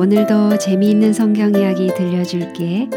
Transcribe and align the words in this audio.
오늘도 0.00 0.56
재미있는 0.56 1.12
성경 1.12 1.54
이야기 1.54 1.88
들려줄게. 1.88 2.88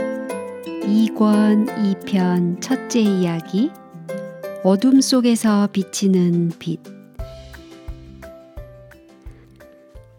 2권 0.83 1.67
2편 1.99 2.61
첫째 2.61 3.01
이야기. 3.01 3.71
어둠 4.63 5.01
속에서 5.01 5.67
비치는 5.73 6.53
빛. 6.59 6.79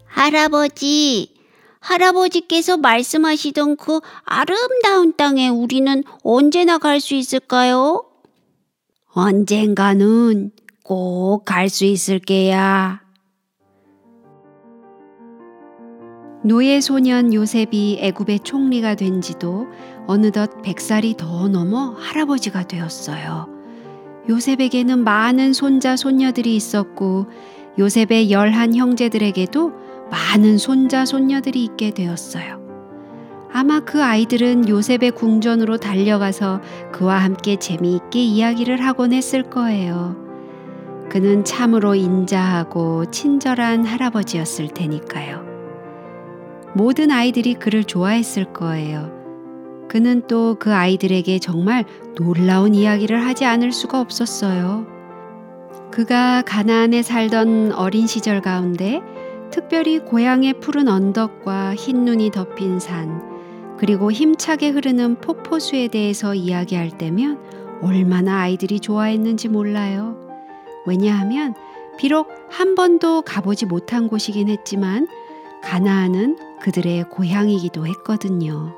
할아버지, 0.05 1.33
할아버지께서 1.79 2.77
말씀하시던 2.77 3.77
그 3.77 3.99
아름다운 4.23 5.11
땅에 5.17 5.49
우리는 5.49 6.03
언제나 6.23 6.77
갈 6.77 6.99
수 6.99 7.15
있을까요? 7.15 8.05
언젠가는 9.11 10.51
꼭 10.83 11.45
갈 11.45 11.67
수 11.67 11.85
있을 11.85 12.19
게야. 12.19 13.04
노예 16.45 16.79
소년 16.79 17.33
요셉이 17.33 17.97
애굽의 18.01 18.41
총리가 18.41 18.93
된 18.93 19.19
지도 19.19 19.65
어느덧 20.05 20.61
100살이 20.61 21.17
더 21.17 21.47
넘어 21.47 21.95
할아버지가 21.97 22.67
되었어요. 22.67 23.49
요셉에게는 24.29 25.03
많은 25.03 25.53
손자 25.53 25.95
손녀들이 25.95 26.55
있었고 26.55 27.25
요셉의 27.79 28.29
열한 28.29 28.75
형제들에게도 28.75 29.71
많은 30.11 30.59
손자 30.59 31.03
손녀들이 31.03 31.63
있게 31.63 31.89
되었어요. 31.89 32.61
아마 33.51 33.79
그 33.79 34.03
아이들은 34.03 34.69
요셉의 34.69 35.13
궁전으로 35.15 35.77
달려가서 35.77 36.61
그와 36.91 37.23
함께 37.23 37.55
재미있게 37.55 38.21
이야기를 38.21 38.85
하곤 38.85 39.13
했을 39.13 39.49
거예요. 39.49 40.15
그는 41.09 41.43
참으로 41.43 41.95
인자하고 41.95 43.09
친절한 43.09 43.83
할아버지였을 43.83 44.67
테니까요. 44.67 45.54
모든 46.75 47.09
아이들이 47.09 47.53
그를 47.53 47.83
좋아했을 47.85 48.51
거예요. 48.51 49.09
그는 49.87 50.27
또 50.27 50.57
그 50.59 50.73
아이들에게 50.73 51.39
정말 51.39 51.85
놀라운 52.15 52.75
이야기를 52.75 53.25
하지 53.25 53.45
않을 53.45 53.71
수가 53.71 54.01
없었어요. 54.01 54.85
그가 55.91 56.41
가나안에 56.41 57.01
살던 57.01 57.71
어린 57.71 58.07
시절 58.07 58.41
가운데 58.41 59.01
특별히 59.51 59.99
고향의 59.99 60.59
푸른 60.59 60.89
언덕과 60.89 61.75
흰 61.75 62.03
눈이 62.03 62.31
덮인 62.31 62.79
산, 62.79 63.21
그리고 63.77 64.11
힘차게 64.11 64.69
흐르는 64.69 65.15
폭포수에 65.15 65.87
대해서 65.87 66.35
이야기할 66.35 66.97
때면 66.97 67.39
얼마나 67.81 68.39
아이들이 68.39 68.81
좋아했는지 68.81 69.47
몰라요. 69.47 70.17
왜냐하면 70.85 71.53
비록 71.97 72.29
한 72.49 72.75
번도 72.75 73.21
가보지 73.21 73.65
못한 73.65 74.09
곳이긴 74.09 74.49
했지만 74.49 75.07
가나안은 75.65 76.37
그들의 76.61 77.09
고향이기도 77.09 77.87
했거든요. 77.87 78.71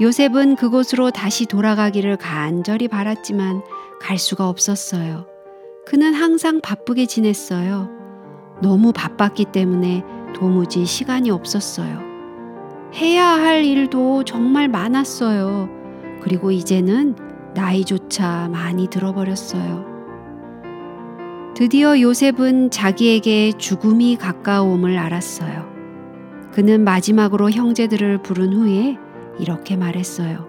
요셉은 0.00 0.56
그곳으로 0.56 1.10
다시 1.10 1.46
돌아가기를 1.46 2.16
간절히 2.16 2.86
바랐지만 2.86 3.62
갈 4.00 4.16
수가 4.16 4.48
없었어요. 4.48 5.26
그는 5.84 6.14
항상 6.14 6.60
바쁘게 6.60 7.06
지냈어요. 7.06 7.88
너무 8.62 8.92
바빴기 8.92 9.46
때문에 9.46 10.04
도무지 10.34 10.84
시간이 10.84 11.30
없었어요. 11.30 12.00
해야 12.94 13.26
할 13.26 13.64
일도 13.64 14.24
정말 14.24 14.68
많았어요. 14.68 15.68
그리고 16.22 16.50
이제는 16.50 17.16
나이조차 17.54 18.48
많이 18.52 18.88
들어버렸어요. 18.88 19.95
드디어 21.56 21.98
요셉은 21.98 22.70
자기에게 22.70 23.52
죽음이 23.56 24.16
가까움을 24.16 24.98
알았어요. 24.98 25.64
그는 26.52 26.84
마지막으로 26.84 27.50
형제들을 27.50 28.18
부른 28.18 28.52
후에 28.52 28.98
이렇게 29.38 29.74
말했어요. 29.74 30.46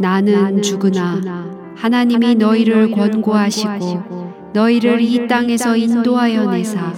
나는, 0.00 0.32
나는 0.32 0.62
죽으나, 0.62 1.14
죽으나 1.14 1.74
하나님이, 1.76 2.14
하나님이 2.26 2.34
너희를, 2.34 2.74
너희를 2.90 2.90
권고하시고, 2.90 3.68
권고하시고 3.68 4.50
너희를 4.54 5.00
이 5.02 5.28
땅에서 5.28 5.76
인도하여 5.76 6.50
내사 6.50 6.92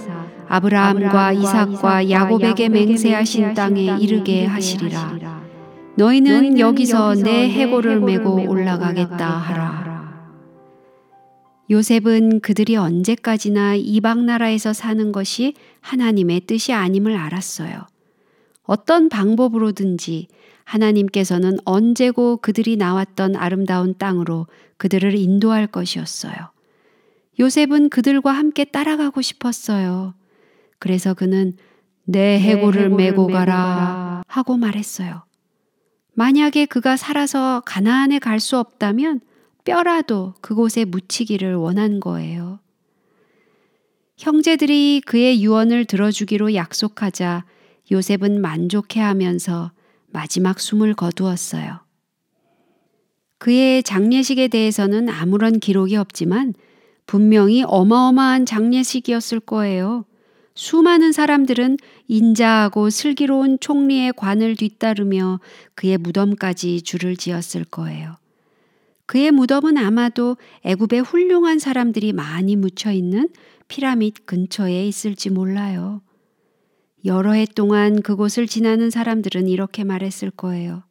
아브라함과 0.47 1.33
이삭과 1.33 2.09
야곱에게 2.09 2.69
맹세하신 2.69 3.53
땅에 3.53 3.95
이르게 3.99 4.47
하시리라. 4.47 5.19
너희는 5.95 6.57
여기서 6.57 7.13
내 7.13 7.51
해골을 7.51 7.99
메고 7.99 8.33
올라가겠다 8.49 9.27
하라. 9.27 9.92
요셉은 11.73 12.41
그들이 12.41 12.75
언제까지나 12.75 13.73
이방 13.73 14.27
나라에서 14.27 14.73
사는 14.73 15.11
것이 15.11 15.55
하나님의 15.81 16.41
뜻이 16.41 16.71
아님을 16.71 17.17
알았어요. 17.17 17.87
어떤 18.61 19.09
방법으로든지 19.09 20.27
하나님께서는 20.65 21.57
언제고 21.65 22.37
그들이 22.37 22.77
나왔던 22.77 23.35
아름다운 23.35 23.97
땅으로 23.97 24.45
그들을 24.77 25.15
인도할 25.15 25.65
것이었어요. 25.65 26.35
요셉은 27.39 27.89
그들과 27.89 28.31
함께 28.31 28.65
따라가고 28.65 29.23
싶었어요. 29.23 30.13
그래서 30.77 31.15
그는 31.15 31.57
내 32.03 32.39
해골을 32.39 32.89
메고 32.89 33.25
가라 33.25 34.21
하고 34.27 34.57
말했어요. 34.57 35.23
만약에 36.13 36.67
그가 36.67 36.97
살아서 36.97 37.63
가나안에 37.65 38.19
갈 38.19 38.39
수 38.39 38.59
없다면 38.59 39.21
뼈라도 39.63 40.33
그곳에 40.41 40.85
묻히기를 40.85 41.55
원한 41.55 41.99
거예요. 41.99 42.59
형제들이 44.17 45.01
그의 45.05 45.43
유언을 45.43 45.85
들어주기로 45.85 46.53
약속하자 46.53 47.45
요셉은 47.91 48.41
만족해 48.41 48.99
하면서 48.99 49.71
마지막 50.07 50.59
숨을 50.59 50.93
거두었어요. 50.93 51.79
그의 53.39 53.83
장례식에 53.83 54.47
대해서는 54.47 55.09
아무런 55.09 55.59
기록이 55.59 55.97
없지만 55.97 56.53
분명히 57.05 57.63
어마어마한 57.63 58.45
장례식이었을 58.45 59.41
거예요. 59.41 60.05
수많은 60.55 61.11
사람들은 61.11 61.77
인자하고 62.07 62.89
슬기로운 62.89 63.57
총리의 63.59 64.13
관을 64.15 64.55
뒤따르며 64.55 65.39
그의 65.75 65.97
무덤까지 65.97 66.83
줄을 66.83 67.17
지었을 67.17 67.65
거예요. 67.65 68.15
그의 69.05 69.31
무덤은 69.31 69.77
아마도 69.77 70.37
애굽의 70.63 71.01
훌륭한 71.01 71.59
사람들이 71.59 72.13
많이 72.13 72.55
묻혀 72.55 72.91
있는 72.91 73.29
피라밋 73.67 74.25
근처에 74.25 74.87
있을지 74.87 75.29
몰라요. 75.29 76.01
여러 77.05 77.33
해 77.33 77.45
동안 77.45 78.01
그곳을 78.01 78.47
지나는 78.47 78.89
사람들은 78.89 79.47
이렇게 79.47 79.83
말했을 79.83 80.31
거예요. 80.31 80.83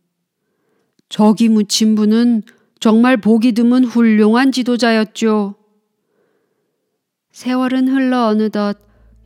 저기 1.09 1.49
묻힌 1.49 1.95
분은 1.95 2.43
정말 2.81 3.17
보기 3.17 3.53
드문 3.53 3.85
훌륭한 3.85 4.53
지도자였죠. 4.53 5.55
세월은 7.33 7.89
흘러 7.89 8.27
어느덧 8.27 8.79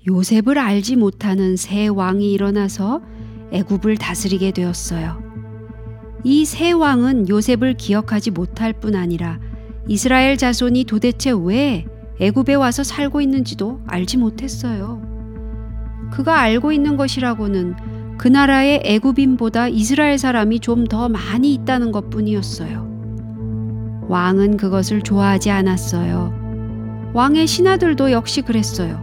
요셉을 0.06 0.58
알지 0.58 0.94
못하는 0.94 1.56
새 1.56 1.88
왕이 1.88 2.32
일어나서 2.32 3.02
애굽을 3.50 3.96
다스리게 3.96 4.52
되었어요. 4.52 5.25
이 6.28 6.44
세 6.44 6.72
왕은 6.72 7.28
요셉을 7.28 7.74
기억하지 7.74 8.32
못할 8.32 8.72
뿐 8.72 8.96
아니라 8.96 9.38
이스라엘 9.86 10.36
자손이 10.36 10.82
도대체 10.82 11.30
왜 11.30 11.86
애굽에 12.20 12.54
와서 12.54 12.82
살고 12.82 13.20
있는지도 13.20 13.80
알지 13.86 14.16
못했어요. 14.16 15.00
그가 16.10 16.40
알고 16.40 16.72
있는 16.72 16.96
것이라고는 16.96 17.74
그 18.18 18.26
나라의 18.26 18.80
애굽인보다 18.84 19.68
이스라엘 19.68 20.18
사람이 20.18 20.58
좀 20.60 20.86
더 20.88 21.08
많이 21.08 21.54
있다는 21.54 21.92
것 21.92 22.10
뿐이었어요. 22.10 24.04
왕은 24.08 24.56
그것을 24.56 25.02
좋아하지 25.02 25.50
않았어요. 25.52 27.10
왕의 27.14 27.46
신하들도 27.46 28.10
역시 28.10 28.42
그랬어요. 28.42 29.00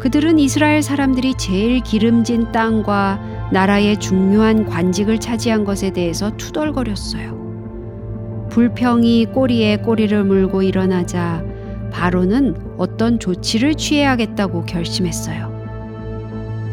그들은 0.00 0.38
이스라엘 0.38 0.82
사람들이 0.82 1.34
제일 1.36 1.80
기름진 1.80 2.52
땅과 2.52 3.31
나라의 3.52 3.98
중요한 3.98 4.64
관직을 4.64 5.20
차지한 5.20 5.64
것에 5.64 5.90
대해서 5.90 6.34
투덜거렸어요. 6.38 8.48
불평이 8.50 9.26
꼬리에 9.26 9.76
꼬리를 9.76 10.24
물고 10.24 10.62
일어나자 10.62 11.44
바로는 11.92 12.56
어떤 12.78 13.18
조치를 13.18 13.74
취해야겠다고 13.74 14.64
결심했어요. 14.64 15.52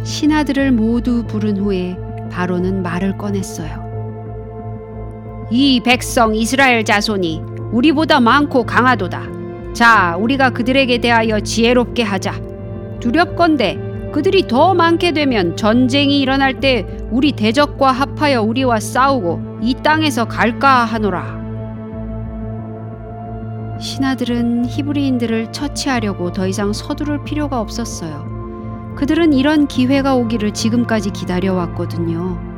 신하들을 0.03 0.71
모두 0.71 1.25
부른 1.27 1.57
후에 1.57 1.97
바로는 2.31 2.81
말을 2.81 3.17
꺼냈어요. 3.17 3.89
이 5.51 5.81
백성 5.83 6.33
이스라엘 6.33 6.85
자손이 6.85 7.41
우리보다 7.73 8.21
많고 8.21 8.65
강하도다. 8.65 9.73
자, 9.73 10.15
우리가 10.17 10.51
그들에게 10.51 10.99
대하여 10.99 11.41
지혜롭게 11.41 12.03
하자. 12.03 12.39
두렵건대 13.01 13.88
그들이 14.11 14.47
더 14.47 14.73
많게 14.73 15.11
되면 15.11 15.55
전쟁이 15.55 16.19
일어날 16.19 16.59
때 16.59 16.85
우리 17.11 17.31
대적과 17.31 17.91
합하여 17.91 18.41
우리와 18.41 18.79
싸우고 18.79 19.59
이 19.61 19.75
땅에서 19.75 20.25
갈까 20.25 20.83
하노라. 20.85 21.39
신하들은 23.79 24.65
히브리인들을 24.65 25.51
처치하려고 25.53 26.31
더 26.31 26.47
이상 26.47 26.73
서두를 26.73 27.23
필요가 27.23 27.61
없었어요. 27.61 28.93
그들은 28.97 29.31
이런 29.31 29.67
기회가 29.67 30.15
오기를 30.15 30.53
지금까지 30.53 31.11
기다려왔거든요. 31.11 32.49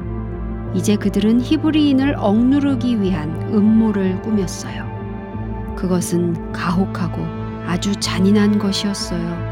이제 0.74 0.95
그들은 0.95 1.42
히브리인을 1.42 2.15
억누르기 2.18 3.01
위한 3.01 3.30
음모를 3.54 4.21
꾸몄어요. 4.21 5.75
그것은 5.75 6.51
가혹하고 6.54 7.21
아주 7.68 7.94
잔인한 7.97 8.57
것이었어요. 8.57 9.50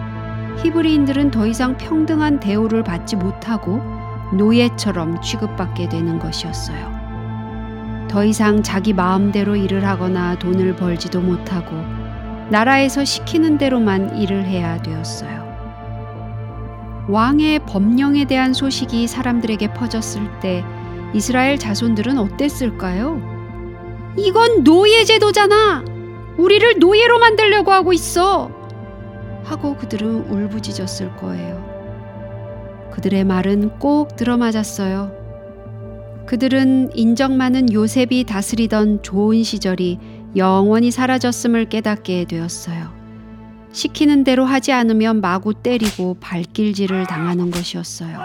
히브리인들은 0.63 1.31
더 1.31 1.47
이상 1.47 1.77
평등한 1.77 2.39
대우를 2.39 2.83
받지 2.83 3.15
못하고 3.15 3.81
노예처럼 4.33 5.21
취급받게 5.21 5.89
되는 5.89 6.19
것이었어요. 6.19 6.99
더 8.09 8.25
이상 8.25 8.61
자기 8.61 8.91
마음대로 8.93 9.55
일을 9.55 9.85
하거나 9.85 10.37
돈을 10.37 10.75
벌지도 10.75 11.21
못하고 11.21 11.75
나라에서 12.49 13.05
시키는 13.05 13.57
대로만 13.57 14.17
일을 14.17 14.43
해야 14.43 14.81
되었어요. 14.81 15.47
왕의 17.07 17.59
법령에 17.65 18.25
대한 18.25 18.53
소식이 18.53 19.07
사람들에게 19.07 19.73
퍼졌을 19.73 20.21
때 20.41 20.63
이스라엘 21.13 21.57
자손들은 21.57 22.17
어땠을까요? 22.17 23.21
이건 24.17 24.63
노예 24.63 25.05
제도잖아! 25.05 25.83
우리를 26.37 26.79
노예로 26.79 27.19
만들려고 27.19 27.71
하고 27.71 27.93
있어! 27.93 28.58
하고 29.49 29.75
그들은 29.75 30.29
울부짖었을 30.29 31.15
거예요. 31.17 32.89
그들의 32.93 33.23
말은 33.23 33.79
꼭 33.79 34.15
들어맞았어요. 34.15 35.17
그들은 36.27 36.91
인정 36.93 37.35
많은 37.37 37.73
요셉이 37.73 38.25
다스리던 38.25 39.01
좋은 39.01 39.41
시절이 39.41 39.97
영원히 40.35 40.91
사라졌음을 40.91 41.69
깨닫게 41.69 42.25
되었어요. 42.25 42.93
시키는 43.71 44.23
대로 44.23 44.45
하지 44.45 44.71
않으면 44.71 45.21
마구 45.21 45.55
때리고 45.55 46.17
발길질을 46.19 47.07
당하는 47.07 47.49
것이었어요. 47.49 48.19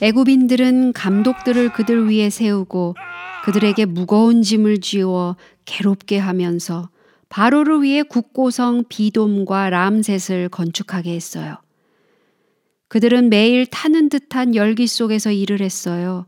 애굽인들은 0.00 0.92
감독들을 0.92 1.72
그들 1.72 2.10
위에 2.10 2.30
세우고 2.30 2.96
그들에게 3.44 3.84
무거운 3.84 4.42
짐을 4.42 4.80
쥐워 4.80 5.36
괴롭게 5.64 6.18
하면서 6.18 6.88
바로를 7.28 7.82
위해 7.82 8.02
국고성 8.02 8.84
비돔과 8.88 9.70
람셋을 9.70 10.48
건축하게 10.50 11.14
했어요. 11.14 11.56
그들은 12.88 13.28
매일 13.28 13.66
타는 13.66 14.08
듯한 14.08 14.54
열기 14.54 14.86
속에서 14.86 15.32
일을 15.32 15.60
했어요. 15.60 16.26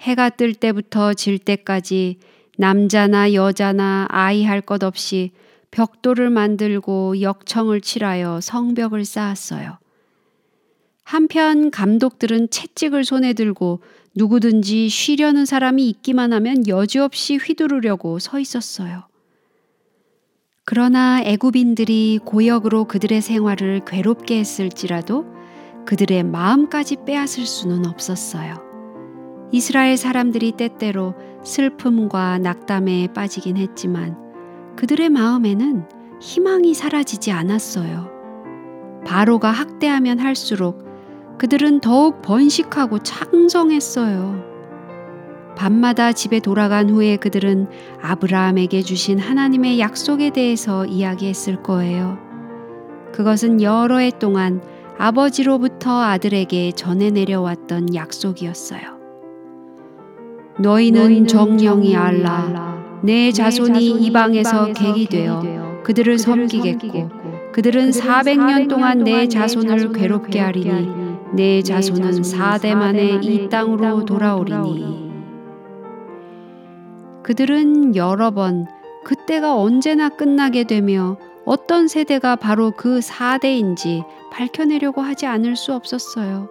해가 0.00 0.30
뜰 0.30 0.54
때부터 0.54 1.14
질 1.14 1.38
때까지 1.38 2.18
남자나 2.58 3.34
여자나 3.34 4.06
아이 4.10 4.44
할 4.44 4.60
것 4.60 4.82
없이 4.84 5.32
벽돌을 5.70 6.30
만들고 6.30 7.20
역청을 7.20 7.80
칠하여 7.80 8.40
성벽을 8.40 9.04
쌓았어요. 9.04 9.78
한편 11.04 11.70
감독들은 11.70 12.50
채찍을 12.50 13.04
손에 13.04 13.32
들고 13.32 13.80
누구든지 14.14 14.88
쉬려는 14.88 15.44
사람이 15.44 15.88
있기만 15.90 16.32
하면 16.32 16.66
여지없이 16.66 17.36
휘두르려고 17.36 18.18
서 18.18 18.40
있었어요. 18.40 19.04
그러나 20.68 21.22
애굽인들이 21.22 22.18
고역으로 22.24 22.86
그들의 22.86 23.20
생활을 23.22 23.82
괴롭게 23.86 24.40
했을지라도 24.40 25.24
그들의 25.86 26.24
마음까지 26.24 26.96
빼앗을 27.06 27.46
수는 27.46 27.86
없었어요. 27.86 28.56
이스라엘 29.52 29.96
사람들이 29.96 30.50
때때로 30.52 31.14
슬픔과 31.44 32.38
낙담에 32.38 33.12
빠지긴 33.14 33.58
했지만 33.58 34.16
그들의 34.74 35.08
마음에는 35.08 35.84
희망이 36.20 36.74
사라지지 36.74 37.30
않았어요. 37.30 38.10
바로가 39.06 39.52
학대하면 39.52 40.18
할수록 40.18 40.84
그들은 41.38 41.78
더욱 41.78 42.22
번식하고 42.22 43.04
창성했어요. 43.04 44.55
밤마다 45.56 46.12
집에 46.12 46.38
돌아간 46.38 46.90
후에 46.90 47.16
그들은 47.16 47.66
아브라함에게 48.02 48.82
주신 48.82 49.18
하나님의 49.18 49.80
약속에 49.80 50.30
대해서 50.30 50.84
이야기했을 50.84 51.62
거예요. 51.62 52.18
그것은 53.12 53.62
여러 53.62 53.98
해 53.98 54.10
동안 54.10 54.60
아버지로부터 54.98 56.02
아들에게 56.02 56.72
전해 56.72 57.10
내려왔던 57.10 57.94
약속이었어요. 57.94 58.96
너희는 60.58 61.26
정령이 61.26 61.96
알라. 61.96 63.00
내 63.02 63.32
자손이 63.32 63.88
이방에서 63.88 64.72
객이 64.72 65.06
되어 65.06 65.82
그들을 65.84 66.18
섬기겠고 66.18 67.10
그들은 67.52 67.90
400년 67.90 68.68
동안 68.68 69.04
내 69.04 69.28
자손을 69.28 69.92
괴롭게 69.92 70.40
하리니 70.40 70.88
내 71.34 71.62
자손은 71.62 72.22
4대 72.22 72.74
만에 72.74 73.20
이 73.22 73.48
땅으로 73.48 74.04
돌아오리니 74.04 75.05
그들은 77.26 77.96
여러 77.96 78.30
번 78.30 78.68
그때가 79.02 79.56
언제나 79.56 80.08
끝나게 80.08 80.62
되며 80.62 81.16
어떤 81.44 81.88
세대가 81.88 82.36
바로 82.36 82.70
그 82.70 83.00
4대인지 83.00 84.04
밝혀내려고 84.30 85.00
하지 85.00 85.26
않을 85.26 85.56
수 85.56 85.74
없었어요. 85.74 86.48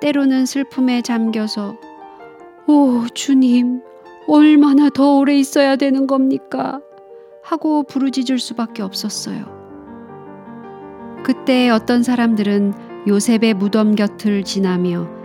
때로는 0.00 0.46
슬픔에 0.46 1.02
잠겨서 1.02 1.76
오, 2.66 3.04
주님, 3.12 3.82
얼마나 4.26 4.88
더 4.88 5.18
오래 5.18 5.36
있어야 5.36 5.76
되는 5.76 6.06
겁니까? 6.06 6.80
하고 7.42 7.82
부르짖을 7.82 8.38
수밖에 8.38 8.82
없었어요. 8.82 9.44
그때 11.24 11.68
어떤 11.68 12.02
사람들은 12.02 12.72
요셉의 13.06 13.52
무덤 13.52 13.94
곁을 13.94 14.44
지나며 14.44 15.19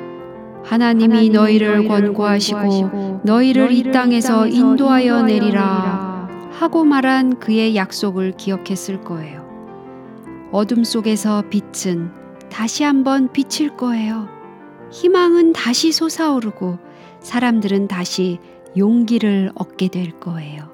하나님이, 0.66 1.30
너희를 1.30 1.88
권고하시고, 1.88 3.22
너희를 3.24 3.72
이 3.72 3.92
땅에서 3.92 4.48
인도하여 4.48 5.24
내리라 5.24 6.28
하고 6.52 6.84
말한 6.84 7.40
그의 7.40 7.76
약속을 7.76 8.34
기억했을 8.38 9.02
거예요. 9.02 9.46
어둠 10.52 10.84
속에서 10.84 11.44
빛은 11.50 12.12
다시 12.50 12.84
한번 12.84 13.32
비칠 13.32 13.76
거예요. 13.76 14.28
희망은 14.92 15.54
다시 15.54 15.92
솟아오르고 15.92 16.78
사람들은 17.20 17.88
다시 17.88 18.40
용기를 18.78 19.51
얻게 19.56 19.88
될 19.89 20.12
거예요. 20.20 20.70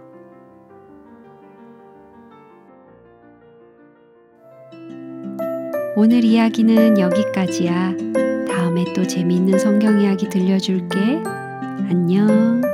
오늘 5.96 6.24
이야기는 6.24 7.00
여기까지야. 7.00 7.96
다음에 8.72 8.86
또 8.94 9.06
재미있는 9.06 9.60
성경 9.60 10.00
이야기 10.00 10.30
들려줄게. 10.30 11.22
안녕. 11.90 12.71